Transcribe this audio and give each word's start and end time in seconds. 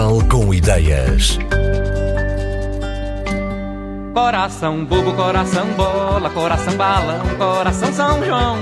Portugal 0.00 0.18
com 0.30 0.54
ideias. 0.54 1.38
Coração 4.14 4.82
bobo, 4.86 5.12
coração 5.12 5.66
bola, 5.76 6.30
coração 6.30 6.74
balão, 6.74 7.26
coração 7.36 7.92
São 7.92 8.24
João. 8.24 8.56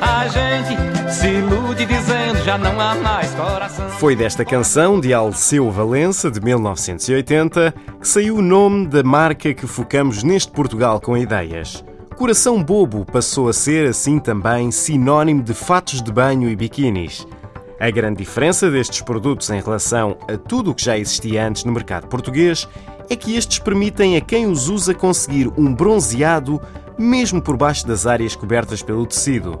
A 0.00 0.26
gente 0.26 1.12
se 1.12 1.28
ilude 1.28 1.84
dizendo 1.84 2.42
já 2.44 2.56
não 2.56 2.80
há 2.80 2.94
mais 2.94 3.30
coração. 3.34 3.90
Foi 3.90 4.16
desta 4.16 4.42
canção 4.42 4.98
de 4.98 5.12
Alceu 5.12 5.70
Valença, 5.70 6.30
de 6.30 6.40
1980, 6.40 7.74
que 8.00 8.08
saiu 8.08 8.36
o 8.36 8.42
nome 8.42 8.86
da 8.86 9.02
marca 9.02 9.52
que 9.52 9.66
focamos 9.66 10.22
neste 10.22 10.50
Portugal 10.50 10.98
com 10.98 11.14
ideias. 11.14 11.84
Coração 12.16 12.62
Bobo 12.62 13.04
passou 13.04 13.50
a 13.50 13.52
ser, 13.52 13.86
assim 13.86 14.18
também, 14.18 14.70
sinónimo 14.70 15.42
de 15.42 15.52
fatos 15.52 16.00
de 16.00 16.10
banho 16.10 16.48
e 16.48 16.56
biquínis. 16.56 17.26
A 17.80 17.90
grande 17.90 18.18
diferença 18.18 18.70
destes 18.70 19.00
produtos 19.00 19.48
em 19.48 19.58
relação 19.58 20.18
a 20.28 20.36
tudo 20.36 20.70
o 20.70 20.74
que 20.74 20.84
já 20.84 20.98
existia 20.98 21.48
antes 21.48 21.64
no 21.64 21.72
mercado 21.72 22.08
português 22.08 22.68
é 23.08 23.16
que 23.16 23.34
estes 23.34 23.58
permitem 23.58 24.18
a 24.18 24.20
quem 24.20 24.46
os 24.46 24.68
usa 24.68 24.92
conseguir 24.92 25.50
um 25.56 25.74
bronzeado 25.74 26.60
mesmo 26.98 27.40
por 27.40 27.56
baixo 27.56 27.86
das 27.86 28.06
áreas 28.06 28.36
cobertas 28.36 28.82
pelo 28.82 29.06
tecido. 29.06 29.58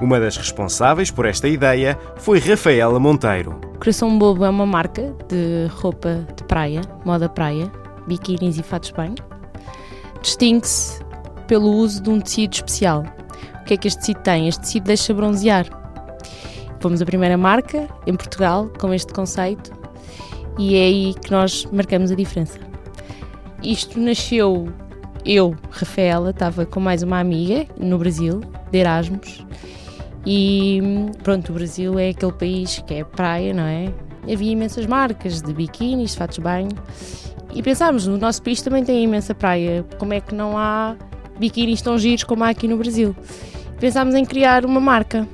Uma 0.00 0.20
das 0.20 0.36
responsáveis 0.36 1.10
por 1.10 1.26
esta 1.26 1.48
ideia 1.48 1.98
foi 2.18 2.38
Rafaela 2.38 3.00
Monteiro. 3.00 3.60
Coração 3.80 4.16
Bobo 4.16 4.44
é 4.44 4.48
uma 4.48 4.64
marca 4.64 5.12
de 5.28 5.66
roupa 5.80 6.24
de 6.36 6.44
praia, 6.44 6.82
moda 7.04 7.28
praia, 7.28 7.68
biquínis 8.06 8.56
e 8.58 8.62
fatos 8.62 8.90
de 8.90 8.94
banho. 8.94 9.16
Distingue-se 10.22 11.02
pelo 11.48 11.72
uso 11.72 12.00
de 12.00 12.10
um 12.10 12.20
tecido 12.20 12.54
especial. 12.54 13.04
O 13.60 13.64
que 13.64 13.74
é 13.74 13.76
que 13.76 13.88
este 13.88 13.98
tecido 13.98 14.20
tem? 14.20 14.46
Este 14.46 14.60
tecido 14.60 14.84
deixa 14.84 15.12
bronzear. 15.12 15.66
Fomos 16.86 17.02
a 17.02 17.04
primeira 17.04 17.36
marca 17.36 17.88
em 18.06 18.14
Portugal 18.14 18.70
com 18.78 18.94
este 18.94 19.12
conceito 19.12 19.72
e 20.56 20.76
é 20.76 20.82
aí 20.82 21.14
que 21.14 21.32
nós 21.32 21.66
marcamos 21.72 22.12
a 22.12 22.14
diferença. 22.14 22.60
Isto 23.60 23.98
nasceu, 23.98 24.68
eu, 25.24 25.56
Rafaela, 25.68 26.30
estava 26.30 26.64
com 26.64 26.78
mais 26.78 27.02
uma 27.02 27.18
amiga 27.18 27.66
no 27.76 27.98
Brasil, 27.98 28.40
de 28.70 28.78
Erasmus, 28.78 29.44
e 30.24 30.80
pronto, 31.24 31.50
o 31.50 31.54
Brasil 31.54 31.98
é 31.98 32.10
aquele 32.10 32.30
país 32.30 32.78
que 32.86 32.94
é 32.94 33.02
praia, 33.02 33.52
não 33.52 33.64
é? 33.64 33.92
Havia 34.32 34.52
imensas 34.52 34.86
marcas 34.86 35.42
de 35.42 35.52
biquínis, 35.52 36.12
de 36.12 36.18
fatos 36.18 36.36
de 36.36 36.42
banho, 36.42 36.70
e 37.52 37.64
pensámos, 37.64 38.06
no 38.06 38.16
nosso 38.16 38.40
país 38.44 38.62
também 38.62 38.84
tem 38.84 39.02
imensa 39.02 39.34
praia, 39.34 39.84
como 39.98 40.14
é 40.14 40.20
que 40.20 40.32
não 40.32 40.56
há 40.56 40.94
biquínis 41.36 41.82
tão 41.82 41.98
giros 41.98 42.22
como 42.22 42.44
há 42.44 42.50
aqui 42.50 42.68
no 42.68 42.76
Brasil? 42.76 43.12
Pensámos 43.80 44.14
em 44.14 44.24
criar 44.24 44.64
uma 44.64 44.80
marca 44.80 45.26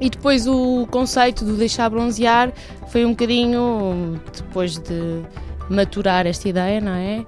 e 0.00 0.10
depois 0.10 0.46
o 0.46 0.86
conceito 0.90 1.44
do 1.44 1.56
deixar 1.56 1.88
bronzear 1.90 2.52
foi 2.88 3.04
um 3.04 3.10
bocadinho 3.10 4.20
depois 4.34 4.78
de 4.78 5.22
maturar 5.68 6.26
esta 6.26 6.48
ideia, 6.48 6.80
não 6.80 6.92
é? 6.92 7.24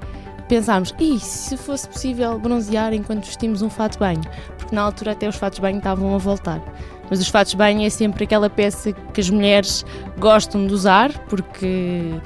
Pensámos, 0.48 0.94
e 1.00 1.18
se 1.18 1.56
fosse 1.56 1.88
possível 1.88 2.38
bronzear 2.38 2.92
enquanto 2.92 3.24
vestimos 3.24 3.62
um 3.62 3.70
fato 3.70 3.94
de 3.94 3.98
banho? 3.98 4.22
Porque 4.56 4.74
na 4.74 4.82
altura 4.82 5.12
até 5.12 5.28
os 5.28 5.36
fatos 5.36 5.56
de 5.56 5.62
banho 5.62 5.78
estavam 5.78 6.14
a 6.14 6.18
voltar. 6.18 6.62
Mas 7.10 7.20
os 7.20 7.28
fatos 7.28 7.52
de 7.52 7.56
banho 7.56 7.84
é 7.84 7.90
sempre 7.90 8.24
aquela 8.24 8.48
peça 8.48 8.92
que 8.92 9.20
as 9.20 9.30
mulheres 9.30 9.84
gostam 10.18 10.66
de 10.66 10.72
usar 10.72 11.12
porque 11.28 12.20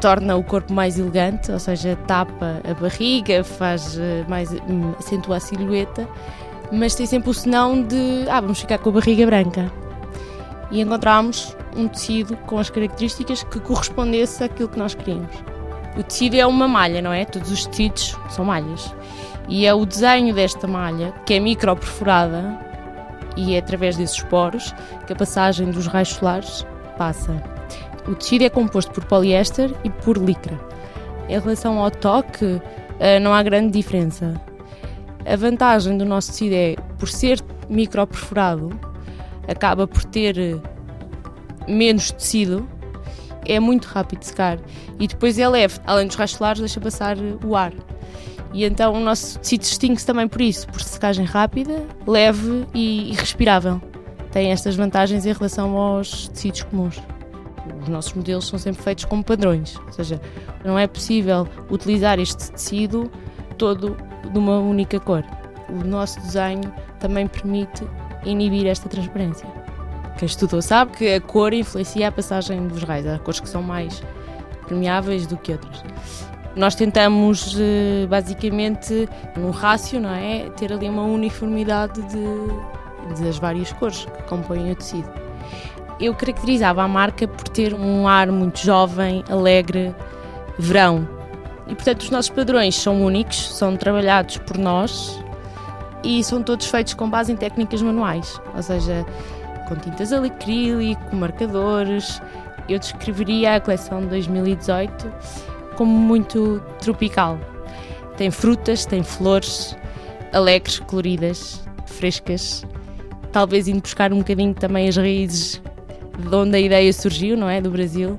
torna 0.00 0.36
o 0.36 0.44
corpo 0.44 0.72
mais 0.72 0.98
elegante, 0.98 1.50
ou 1.50 1.58
seja, 1.58 1.96
tapa 2.06 2.60
a 2.68 2.74
barriga, 2.74 3.42
faz 3.42 3.98
eh, 3.98 4.24
mais 4.28 4.48
acentua 4.98 5.36
a 5.36 5.40
silhueta 5.40 6.08
mas 6.72 6.94
tem 6.94 7.06
sempre 7.06 7.30
o 7.30 7.34
senão 7.34 7.82
de 7.82 8.26
ah, 8.28 8.40
vamos 8.40 8.60
ficar 8.60 8.78
com 8.78 8.90
a 8.90 8.92
barriga 8.92 9.26
branca. 9.26 9.72
E 10.70 10.80
encontramos 10.80 11.56
um 11.76 11.88
tecido 11.88 12.36
com 12.38 12.58
as 12.58 12.68
características 12.70 13.42
que 13.44 13.60
correspondesse 13.60 14.44
àquilo 14.44 14.68
que 14.68 14.78
nós 14.78 14.94
queríamos. 14.94 15.34
O 15.96 16.02
tecido 16.02 16.36
é 16.36 16.46
uma 16.46 16.68
malha, 16.68 17.00
não 17.00 17.12
é? 17.12 17.24
Todos 17.24 17.50
os 17.50 17.66
tecidos 17.66 18.16
são 18.28 18.44
malhas. 18.44 18.94
E 19.48 19.66
é 19.66 19.72
o 19.72 19.86
desenho 19.86 20.34
desta 20.34 20.66
malha, 20.66 21.12
que 21.24 21.34
é 21.34 21.40
micro 21.40 21.74
perforada, 21.74 22.58
e 23.36 23.54
é 23.54 23.58
através 23.58 23.96
desses 23.96 24.22
poros 24.24 24.74
que 25.06 25.12
a 25.12 25.16
passagem 25.16 25.70
dos 25.70 25.86
raios 25.86 26.10
solares 26.10 26.66
passa. 26.98 27.42
O 28.06 28.14
tecido 28.14 28.44
é 28.44 28.50
composto 28.50 28.90
por 28.92 29.04
poliéster 29.04 29.74
e 29.84 29.90
por 29.90 30.18
licra. 30.18 30.58
Em 31.28 31.38
relação 31.38 31.82
ao 31.82 31.90
toque, 31.90 32.60
eh, 32.98 33.18
não 33.20 33.32
há 33.32 33.42
grande 33.42 33.70
diferença. 33.70 34.34
A 35.26 35.36
vantagem 35.36 35.98
do 35.98 36.04
nosso 36.04 36.30
tecido 36.30 36.54
é, 36.54 36.76
por 36.98 37.08
ser 37.08 37.40
microperforado, 37.68 38.70
acaba 39.48 39.86
por 39.86 40.04
ter 40.04 40.38
eh, 40.38 40.56
menos 41.66 42.10
tecido, 42.10 42.68
é 43.44 43.58
muito 43.58 43.86
rápido 43.86 44.20
de 44.20 44.26
secar 44.26 44.58
e 44.98 45.06
depois 45.06 45.38
é 45.38 45.48
leve, 45.48 45.80
além 45.86 46.06
dos 46.06 46.16
raios 46.16 46.32
solares, 46.32 46.60
deixa 46.60 46.80
passar 46.80 47.16
eh, 47.16 47.36
o 47.44 47.56
ar. 47.56 47.72
E 48.52 48.64
então 48.64 48.94
o 48.94 49.00
nosso 49.00 49.38
tecido 49.38 49.60
distingue-se 49.60 50.06
também 50.06 50.28
por 50.28 50.40
isso, 50.40 50.66
por 50.68 50.80
secagem 50.80 51.24
rápida, 51.24 51.86
leve 52.06 52.66
e, 52.74 53.10
e 53.12 53.14
respirável. 53.14 53.80
Tem 54.30 54.52
estas 54.52 54.76
vantagens 54.76 55.26
em 55.26 55.32
relação 55.32 55.76
aos 55.76 56.28
tecidos 56.28 56.62
comuns. 56.62 57.00
Os 57.82 57.88
nossos 57.88 58.12
modelos 58.14 58.46
são 58.46 58.58
sempre 58.58 58.82
feitos 58.82 59.04
com 59.04 59.22
padrões, 59.22 59.76
ou 59.86 59.92
seja, 59.92 60.20
não 60.64 60.78
é 60.78 60.86
possível 60.86 61.46
utilizar 61.70 62.18
este 62.18 62.50
tecido 62.50 63.10
todo 63.58 63.96
de 64.28 64.38
uma 64.38 64.58
única 64.58 64.98
cor. 65.00 65.24
O 65.68 65.84
nosso 65.84 66.20
desenho 66.20 66.72
também 66.98 67.26
permite 67.26 67.84
inibir 68.24 68.66
esta 68.66 68.88
transparência. 68.88 69.48
Quem 70.18 70.26
estudou 70.26 70.60
sabe 70.60 70.92
que 70.92 71.14
a 71.14 71.20
cor 71.20 71.52
influencia 71.52 72.08
a 72.08 72.12
passagem 72.12 72.66
dos 72.66 72.82
raios. 72.82 73.06
Há 73.06 73.18
cores 73.18 73.40
que 73.40 73.48
são 73.48 73.62
mais 73.62 74.02
permeáveis 74.66 75.26
do 75.26 75.36
que 75.36 75.52
outras. 75.52 75.82
Nós 76.56 76.74
tentamos, 76.74 77.56
eh, 77.58 78.06
basicamente, 78.08 79.08
num 79.36 79.50
rácio, 79.50 80.00
não 80.00 80.10
é? 80.10 80.50
Ter 80.56 80.72
ali 80.72 80.88
uma 80.88 81.04
uniformidade 81.04 82.02
de, 82.02 83.22
das 83.22 83.38
várias 83.38 83.72
cores 83.72 84.06
que 84.06 84.22
compõem 84.24 84.72
o 84.72 84.74
tecido. 84.74 85.08
Eu 86.00 86.14
caracterizava 86.14 86.82
a 86.82 86.88
marca 86.88 87.28
por 87.28 87.48
ter 87.48 87.74
um 87.74 88.08
ar 88.08 88.30
muito 88.32 88.58
jovem, 88.58 89.24
alegre, 89.28 89.94
verão, 90.58 91.06
e 91.68 91.74
portanto, 91.74 92.02
os 92.02 92.10
nossos 92.10 92.30
padrões 92.30 92.74
são 92.74 93.02
únicos, 93.04 93.56
são 93.56 93.76
trabalhados 93.76 94.38
por 94.38 94.56
nós 94.56 95.22
e 96.02 96.24
são 96.24 96.42
todos 96.42 96.66
feitos 96.66 96.94
com 96.94 97.08
base 97.08 97.30
em 97.30 97.36
técnicas 97.36 97.82
manuais, 97.82 98.40
ou 98.54 98.62
seja, 98.62 99.04
com 99.68 99.76
tintas 99.76 100.12
acrílico, 100.12 101.14
marcadores. 101.14 102.22
Eu 102.68 102.78
descreveria 102.78 103.56
a 103.56 103.60
coleção 103.60 104.00
de 104.00 104.06
2018 104.06 105.12
como 105.76 105.92
muito 105.92 106.62
tropical. 106.80 107.38
Tem 108.16 108.30
frutas, 108.30 108.84
tem 108.84 109.02
flores, 109.02 109.76
alegres, 110.32 110.78
coloridas, 110.80 111.62
frescas. 111.86 112.64
Talvez 113.30 113.68
indo 113.68 113.82
buscar 113.82 114.12
um 114.12 114.18
bocadinho 114.18 114.54
também 114.54 114.88
as 114.88 114.96
raízes 114.96 115.62
de 116.18 116.34
onde 116.34 116.56
a 116.56 116.60
ideia 116.60 116.92
surgiu, 116.92 117.36
não 117.36 117.48
é? 117.48 117.60
Do 117.60 117.70
Brasil. 117.70 118.16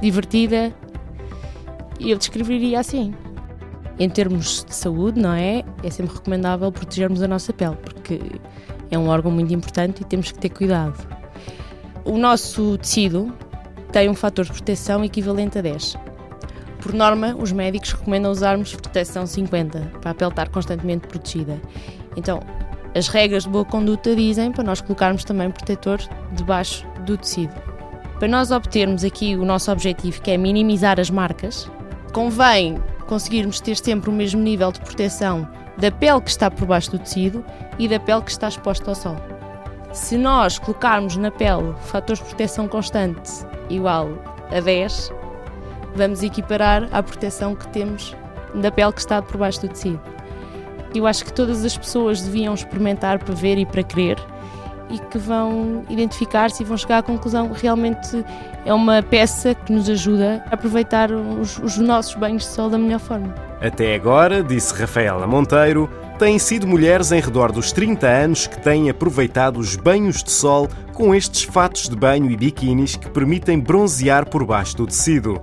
Divertida, 0.00 0.72
eu 2.10 2.18
descreveria 2.18 2.80
assim. 2.80 3.14
Em 3.98 4.08
termos 4.08 4.64
de 4.64 4.74
saúde, 4.74 5.20
não 5.20 5.32
é? 5.32 5.62
É 5.82 5.90
sempre 5.90 6.14
recomendável 6.14 6.70
protegermos 6.72 7.22
a 7.22 7.28
nossa 7.28 7.52
pele, 7.52 7.76
porque 7.76 8.20
é 8.90 8.98
um 8.98 9.08
órgão 9.08 9.30
muito 9.30 9.52
importante 9.52 10.02
e 10.02 10.04
temos 10.04 10.32
que 10.32 10.38
ter 10.38 10.48
cuidado. 10.48 10.98
O 12.04 12.18
nosso 12.18 12.76
tecido 12.78 13.32
tem 13.92 14.08
um 14.08 14.14
fator 14.14 14.44
de 14.44 14.52
proteção 14.52 15.04
equivalente 15.04 15.58
a 15.58 15.62
10. 15.62 15.96
Por 16.80 16.92
norma, 16.92 17.36
os 17.38 17.52
médicos 17.52 17.92
recomendam 17.92 18.32
usarmos 18.32 18.74
proteção 18.74 19.24
50 19.24 19.92
para 20.00 20.10
a 20.10 20.14
pele 20.14 20.30
estar 20.30 20.48
constantemente 20.48 21.06
protegida. 21.06 21.60
Então, 22.16 22.40
as 22.94 23.08
regras 23.08 23.44
de 23.44 23.50
boa 23.50 23.64
conduta 23.64 24.16
dizem 24.16 24.50
para 24.50 24.64
nós 24.64 24.80
colocarmos 24.80 25.24
também 25.24 25.50
protetor 25.50 26.00
debaixo 26.32 26.86
do 27.06 27.16
tecido. 27.16 27.54
Para 28.18 28.28
nós 28.28 28.50
obtermos 28.50 29.04
aqui 29.04 29.36
o 29.36 29.44
nosso 29.44 29.70
objetivo, 29.70 30.20
que 30.20 30.30
é 30.30 30.36
minimizar 30.36 30.98
as 30.98 31.08
marcas, 31.08 31.70
convém 32.12 32.82
conseguirmos 33.06 33.60
ter 33.60 33.76
sempre 33.76 34.10
o 34.10 34.12
mesmo 34.12 34.40
nível 34.40 34.70
de 34.70 34.80
proteção 34.80 35.48
da 35.78 35.90
pele 35.90 36.20
que 36.20 36.30
está 36.30 36.50
por 36.50 36.66
baixo 36.66 36.90
do 36.90 36.98
tecido 36.98 37.44
e 37.78 37.88
da 37.88 37.98
pele 37.98 38.22
que 38.22 38.30
está 38.30 38.48
exposta 38.48 38.90
ao 38.90 38.94
sol. 38.94 39.16
Se 39.92 40.16
nós 40.16 40.58
colocarmos 40.58 41.16
na 41.16 41.30
pele 41.30 41.74
fatores 41.80 42.22
de 42.22 42.28
proteção 42.28 42.68
constante 42.68 43.30
igual 43.68 44.08
a 44.50 44.60
10, 44.60 45.12
vamos 45.94 46.22
equiparar 46.22 46.88
à 46.92 47.02
proteção 47.02 47.54
que 47.54 47.68
temos 47.68 48.14
da 48.54 48.70
pele 48.70 48.92
que 48.92 49.00
está 49.00 49.20
por 49.22 49.38
baixo 49.38 49.62
do 49.62 49.68
tecido. 49.68 50.00
Eu 50.94 51.06
acho 51.06 51.24
que 51.24 51.32
todas 51.32 51.64
as 51.64 51.76
pessoas 51.76 52.20
deviam 52.20 52.52
experimentar 52.52 53.18
para 53.18 53.34
ver 53.34 53.56
e 53.56 53.64
para 53.64 53.82
crer 53.82 54.18
e 54.92 54.98
que 54.98 55.18
vão 55.18 55.82
identificar-se 55.88 56.62
e 56.62 56.66
vão 56.66 56.76
chegar 56.76 56.98
à 56.98 57.02
conclusão 57.02 57.48
que 57.48 57.62
realmente 57.62 58.24
é 58.64 58.72
uma 58.72 59.02
peça 59.02 59.54
que 59.54 59.72
nos 59.72 59.88
ajuda 59.88 60.44
a 60.50 60.54
aproveitar 60.54 61.10
os, 61.10 61.58
os 61.58 61.78
nossos 61.78 62.14
banhos 62.14 62.42
de 62.42 62.50
sol 62.50 62.68
da 62.68 62.78
melhor 62.78 63.00
forma. 63.00 63.34
Até 63.60 63.94
agora, 63.94 64.42
disse 64.42 64.74
Rafaela 64.74 65.26
Monteiro, 65.26 65.88
têm 66.18 66.38
sido 66.38 66.66
mulheres 66.66 67.10
em 67.10 67.20
redor 67.20 67.50
dos 67.50 67.72
30 67.72 68.06
anos 68.06 68.46
que 68.46 68.60
têm 68.60 68.90
aproveitado 68.90 69.58
os 69.58 69.74
banhos 69.74 70.22
de 70.22 70.30
sol 70.30 70.68
com 70.92 71.14
estes 71.14 71.42
fatos 71.42 71.88
de 71.88 71.96
banho 71.96 72.30
e 72.30 72.36
biquínis 72.36 72.96
que 72.96 73.10
permitem 73.10 73.58
bronzear 73.58 74.28
por 74.28 74.44
baixo 74.44 74.76
do 74.76 74.86
tecido. 74.86 75.40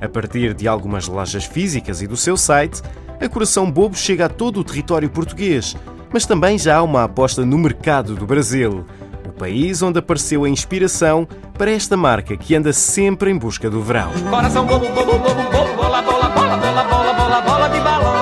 A 0.00 0.08
partir 0.08 0.54
de 0.54 0.66
algumas 0.66 1.06
lojas 1.06 1.44
físicas 1.44 2.02
e 2.02 2.06
do 2.06 2.16
seu 2.16 2.36
site, 2.36 2.82
a 3.20 3.28
Coração 3.28 3.70
Bobo 3.70 3.94
chega 3.94 4.24
a 4.24 4.28
todo 4.30 4.60
o 4.60 4.64
território 4.64 5.10
português, 5.10 5.76
mas 6.12 6.26
também 6.26 6.58
já 6.58 6.76
há 6.76 6.82
uma 6.82 7.04
aposta 7.04 7.44
no 7.44 7.58
mercado 7.58 8.14
do 8.14 8.26
Brasil, 8.26 8.84
o 9.26 9.32
país 9.32 9.82
onde 9.82 9.98
apareceu 9.98 10.44
a 10.44 10.48
inspiração 10.48 11.26
para 11.56 11.70
esta 11.70 11.96
marca 11.96 12.36
que 12.36 12.54
anda 12.54 12.72
sempre 12.72 13.30
em 13.30 13.38
busca 13.38 13.70
do 13.70 13.82
verão. 13.82 14.10
Coração 14.28 14.66
bobo, 14.66 14.88
bobo, 14.88 15.18
bobo, 15.18 15.42
bobo, 15.50 15.76
bola, 15.76 16.02
bola, 16.02 16.28
bola, 16.28 16.56
bola, 16.56 16.84
bola, 16.84 17.12
bola, 17.14 17.40
bola 17.40 17.68
de 17.68 17.80
balão. 17.80 18.19